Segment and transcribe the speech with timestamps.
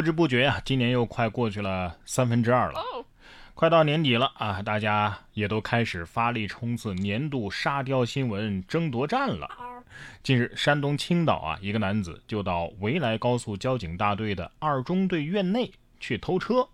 [0.00, 2.82] 不知不觉啊，今年又快过去了三分之二了，
[3.52, 9.46] 快到年底了啊，大家也都开始发力冲刺年度沙雕新闻争夺战了。
[10.22, 16.66] 近日，山东青岛啊，一个男子就到潍莱高速交警大队的二中队院内去偷车，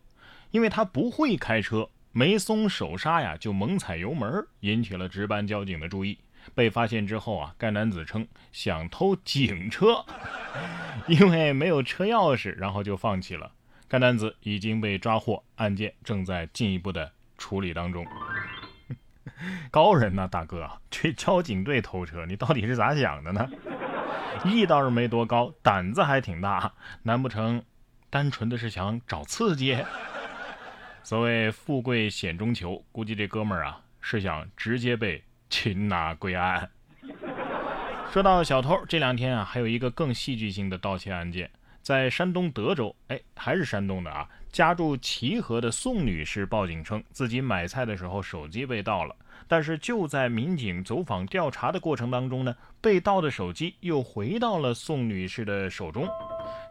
[0.53, 6.17] 因为他不会开车，没松手刹呀，就猛踩油门，引起了值班交警的注意。
[6.55, 10.05] 被发现之后啊，该男子称想偷警车，
[11.09, 13.53] 因为没有车钥匙，然后就放弃了。
[13.89, 18.07] 该男子已经被抓获，案件正在进一步的处理当中。
[19.71, 23.49] 高人呐，大哥，去交警队偷车，你到底是咋想的呢？
[24.45, 26.73] 艺倒是没多高，胆子还挺大，
[27.05, 27.63] 难不成
[28.11, 29.79] 单纯的是想找刺激？
[31.05, 35.23] 所谓富贵险中求，估计这哥们儿啊是想直接被。
[35.49, 36.69] 擒拿归案。
[38.17, 41.51] 说到小偷，这两天啊，还有一个更戏剧性的盗窃案件，
[41.83, 44.27] 在山东德州，哎，还是山东的啊。
[44.51, 49.15] 家住齐河的宋女士报警称，自己买菜的时候手机被盗了。
[49.47, 56.09] 但是就在民警走访调查的过程当中呢，被盗的手机又回到了宋女士的手中。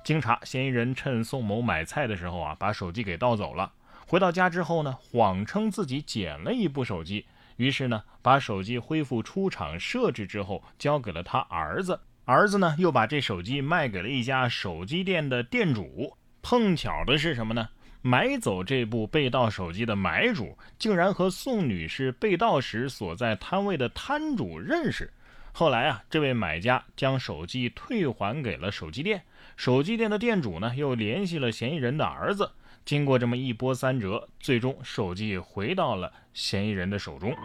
[0.04, 3.72] 经查，嫌疑人趁宋某买菜的时候啊，把手机给盗走了。
[4.08, 7.28] 回到家之后呢，谎称自己捡了一部手机。
[7.58, 12.00] 于是呢，把手机恢复出厂设置之后，交给了他儿子。
[12.26, 16.18] 儿子呢，又把这手机卖给了一家手机店的店主。
[16.42, 17.70] 碰巧的是什么呢？
[18.02, 25.12] 买走这部被盗手机的买主，竟然和宋女士被盗时所在摊位的摊主认识。
[25.52, 29.24] 后来啊，这位买家将手机退还给了手机店，
[29.56, 32.52] 手机店的店主呢，又联系了嫌疑人的儿子。
[32.86, 37.36] 经过这么一波三折，最终手机回到了嫌疑人的手中。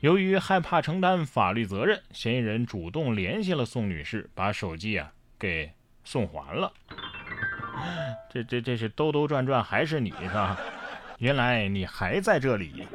[0.00, 5.72] 由于害怕承担法律责任，嫌疑人主动联系了宋女士，把手机啊给
[6.04, 6.72] 送还了。
[8.30, 10.56] 这这这是兜兜转转还是你是吧？
[11.18, 12.86] 原来你还在这里。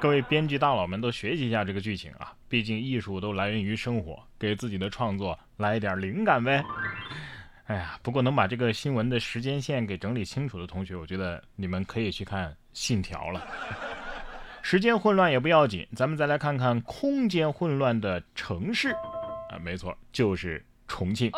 [0.00, 6.64] 各位编剧大佬们都学习一下这个剧情啊，毕竟艺术都来源于生活，给自己的创作来一点灵感呗。
[7.66, 13.44] 哎呀，不过能把这个新闻的时间线给整理清楚的同学，我觉得你们可以去看《信条》了。
[14.62, 18.90] 时间混乱也不要紧，咱们再来看看空间混乱的城市
[19.50, 21.32] 啊，没错，就是重庆。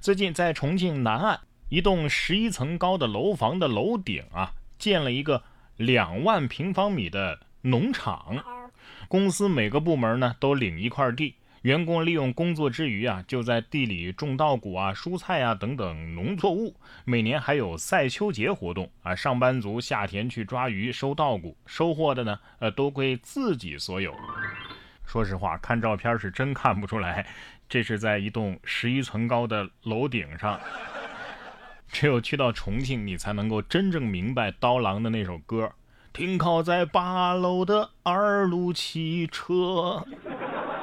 [0.00, 5.40] 最近在重庆南岸一栋十一层高的楼房的楼顶啊，建了一个
[5.76, 8.36] 两万平方米的农场，
[9.06, 11.36] 公司每个部门呢都领一块地。
[11.62, 16.74] 员工利用工作之余啊，就在地里种稻谷啊、蔬菜啊等等农作物。
[17.04, 24.12] 每年还有赛秋节活动啊，上班族下田去抓鱼、收稻谷，收获的呢，呃，都归自己所有。
[25.06, 27.24] 说实话，看照片是真看不出来，
[27.68, 30.58] 这是在一栋十一层高的楼顶上。
[31.86, 35.70] 只有去到重庆，你才能够真正明白刀郎的那首歌：
[36.12, 40.04] 停靠在八楼的二路汽车。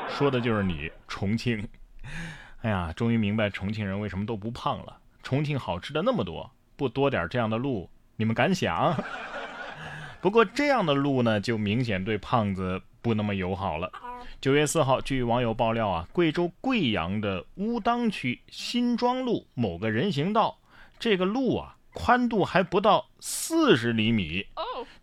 [0.10, 1.68] 说的就是你，重庆。
[2.62, 4.98] 哎呀，终于明白重庆人为什么都不胖了。
[5.24, 9.02] 重庆好吃的那么多，不多点这样的路，你们敢想？
[10.20, 13.92] 不过这样的路呢，就明显对胖子不那么友好了。
[14.42, 20.58] 九月四号，据网友爆料啊，贵州贵阳的乌当区新庄路某个人行道，
[21.00, 21.78] 这个路啊。
[21.94, 24.46] 宽度还不到四十厘米。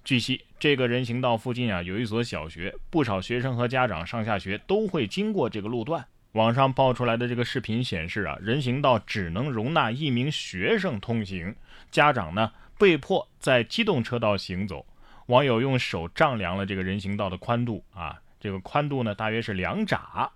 [0.05, 6.07] 据悉，这个人行道附近啊有一所小学，不少学生和家长上下学都会经过这个路段。
[6.33, 11.57] 网上爆出来的这个视频显示啊，人行道只能容纳一名学生通行，
[11.91, 14.87] 家长呢被迫在机动车道行走。
[15.27, 20.31] 网友用手丈量了这个人行道的宽度啊，这个宽度呢大约是两拃。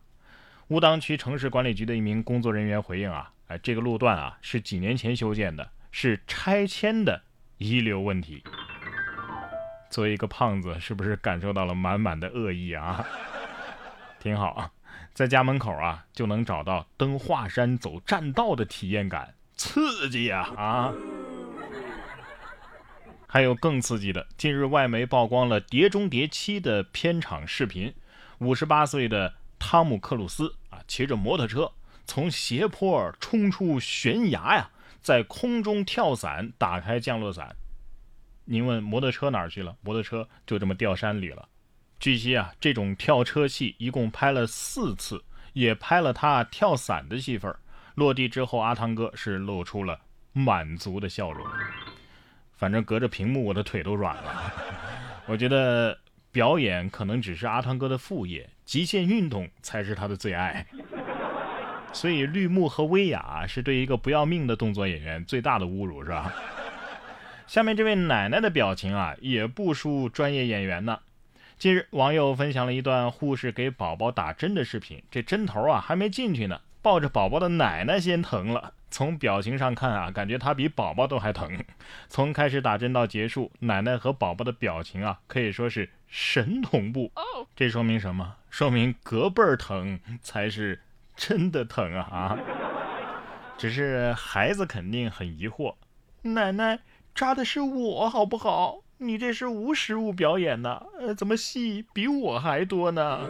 [0.69, 5.71] 乌当区城市管理局的一名工作人员回应啊，哎，这个路段啊是几年前修建的。
[5.91, 7.23] 是拆迁的
[7.59, 8.43] 遗留问题。
[9.91, 13.05] 作为一个胖子，是不是感受到了满满的恶意啊？
[14.21, 14.71] 挺好啊，
[15.12, 20.93] 在家门口啊就能找到登华山走栈道的体验感，刺激呀啊！
[23.27, 27.95] 还有更刺激的，近日外媒曝光了《碟中谍七》的片场视频，
[28.39, 31.72] 五十八岁的汤姆克鲁斯啊骑着摩托车
[32.04, 34.71] 从斜坡冲出悬崖呀！
[35.01, 37.57] 在空中跳伞，打开降落伞。
[38.45, 39.77] 您问摩托车哪儿去了？
[39.83, 41.49] 摩托车就这么掉山里了。
[41.99, 47.55] 据悉啊，这种跳车戏一共拍了四次，也拍了他跳伞的戏份。
[47.95, 50.01] 落地之后，阿汤哥是露出了
[50.33, 51.47] 满足的笑容。
[52.57, 54.53] 反正隔着屏幕，我的腿都软了。
[55.27, 55.99] 我觉得
[56.33, 60.67] 表演可能只是阿汤哥的副业，极限运动才是他的最爱。
[61.92, 66.33] 所以绿幕和威亚是对一个不要命的动作演员最大的侮辱，是吧？
[67.47, 71.01] 下面这位奶奶的表情啊，也不输专业演员呢。
[71.59, 78.72] 近日，网友分享了一段护士给宝宝打针的视频，这针头啊还没进去呢，抱着宝宝的奶奶先疼了。
[78.92, 81.59] 从表情上看啊，感觉她比宝宝都还疼。
[82.09, 87.13] 从开始打针到结束，奶奶和宝宝的表情啊，可以说是神同步。
[87.54, 88.37] 这说明什么？
[88.48, 90.81] 说明隔辈儿疼才是
[91.21, 92.39] 真的疼啊啊！
[93.59, 95.75] 只是孩子肯定很疑惑，
[96.22, 96.78] 奶奶。
[97.15, 98.78] 扎的是我好不好？
[98.97, 100.83] 你这是无实物表演呢？
[100.99, 103.28] 呃，怎么戏比我还多呢？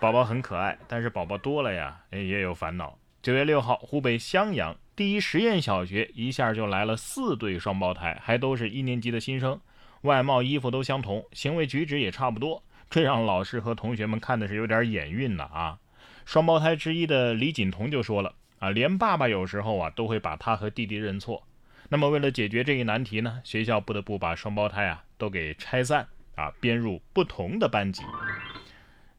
[0.00, 2.98] 宝宝很可爱，但是宝宝多了呀，也有烦恼。
[3.22, 9.60] 九月六号，湖北襄阳第一实验小学一下就来了四对双胞胎，还都是一年级的新生，
[10.00, 15.78] 外貌、衣服都相同，行为举止也差不多，这让老师和同学们看的是有点眼晕呢啊！
[16.24, 21.42] 双胞胎之一的李锦彤就说了啊，连爸爸有时候啊都会把他和弟弟认错。
[21.88, 28.02] 那么，为了解决这一难题呢，学校不得不把双胞胎啊都给拆散啊，编入不同的班级。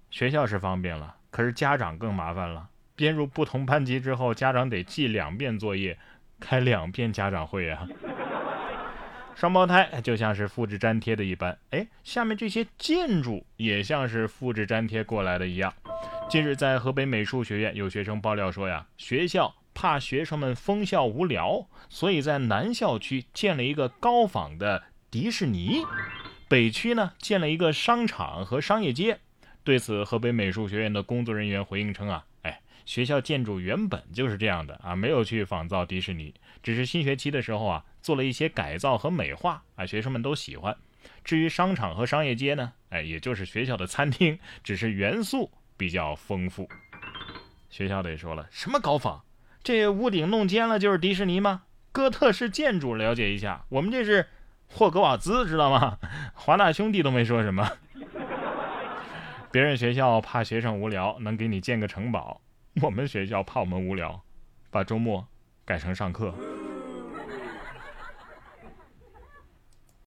[0.10, 2.70] 学校是方便了，可是家长更麻烦了。
[2.96, 5.98] 编入不同班级之后，家长得记两遍作业，
[6.40, 7.88] 开两遍家长会啊。
[9.36, 15.74] 双胞胎就像是复制粘贴的一般，哎，下面这些建筑也像是复制粘贴过来的一样。
[16.30, 19.56] 近日，在河北美术学院，有学生爆料说呀，学校。
[19.76, 25.82] 怕学生们封校无聊，所以在南校区建了一个高仿的迪士尼，
[26.48, 29.20] 北区呢建了一个商场和商业街。
[29.64, 36.32] 对此，河北美术学院的工作人员回应称啊，哎，学校建筑原本就是这样的啊，没有去仿造迪士尼，
[36.62, 40.78] 只是新学期的时候啊做了一些改造和美化啊，学生们都喜欢。
[41.24, 46.70] 至于商场和商业街呢，哎，也就是学校的餐厅，只是元素比较丰富。
[47.70, 49.24] 学校得说了，什么高仿？
[49.64, 51.64] 这屋顶弄尖了就是迪士尼吗？
[51.92, 54.28] 哥特式建筑了解一下，我们这是
[54.68, 55.98] 霍格瓦兹，知道吗？
[56.34, 57.68] 华纳兄弟都没说什么。
[59.52, 62.42] 别人学校怕学生无聊，能给你建个城堡；
[62.82, 64.24] 我们学校怕我们无聊，
[64.72, 65.28] 把周末
[65.64, 66.34] 改成上课。